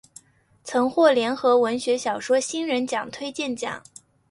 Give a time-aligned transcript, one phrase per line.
[0.63, 3.83] 曾获联合文学小说新人奖推荐奖。